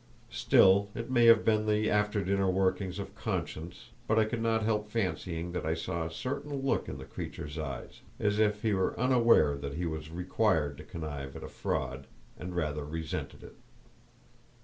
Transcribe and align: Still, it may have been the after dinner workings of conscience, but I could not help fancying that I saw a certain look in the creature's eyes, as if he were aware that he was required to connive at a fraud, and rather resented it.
Still, 0.31 0.89
it 0.95 1.11
may 1.11 1.25
have 1.25 1.45
been 1.45 1.67
the 1.67 1.87
after 1.87 2.23
dinner 2.23 2.49
workings 2.49 2.97
of 2.97 3.13
conscience, 3.13 3.91
but 4.07 4.17
I 4.17 4.25
could 4.25 4.41
not 4.41 4.63
help 4.63 4.89
fancying 4.89 5.51
that 5.51 5.63
I 5.63 5.75
saw 5.75 6.05
a 6.07 6.11
certain 6.11 6.55
look 6.63 6.89
in 6.89 6.97
the 6.97 7.05
creature's 7.05 7.59
eyes, 7.59 8.01
as 8.19 8.39
if 8.39 8.63
he 8.63 8.73
were 8.73 8.93
aware 8.95 9.55
that 9.57 9.75
he 9.75 9.85
was 9.85 10.09
required 10.09 10.79
to 10.79 10.83
connive 10.83 11.35
at 11.35 11.43
a 11.43 11.47
fraud, 11.47 12.07
and 12.35 12.55
rather 12.55 12.83
resented 12.83 13.43
it. 13.43 13.57